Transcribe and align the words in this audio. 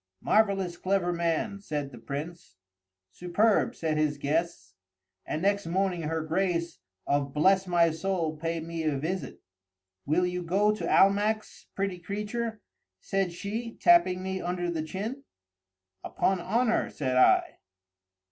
"Marvellous 0.19 0.77
clever 0.77 1.13
man!" 1.13 1.59
said 1.59 1.91
the 1.91 1.99
Prince. 1.99 2.55
"Superb!" 3.11 3.75
said 3.75 3.97
his 3.97 4.17
guests;—and 4.17 5.43
next 5.43 5.67
morning 5.67 6.01
her 6.01 6.23
Grace 6.23 6.79
of 7.05 7.35
Bless 7.35 7.67
my 7.67 7.91
Soul 7.91 8.35
paid 8.35 8.63
me 8.63 8.81
a 8.81 8.97
visit. 8.97 9.41
"Will 10.07 10.25
you 10.25 10.41
go 10.41 10.73
to 10.73 10.89
Almack's, 10.89 11.67
pretty 11.75 11.99
creature?" 11.99 12.63
she 12.99 13.77
said, 13.79 13.79
tapping 13.79 14.23
me 14.23 14.41
under 14.41 14.71
the 14.71 14.81
chin. 14.81 15.23
"Upon 16.03 16.39
honor," 16.41 16.89
said 16.89 17.15
I. 17.15 17.59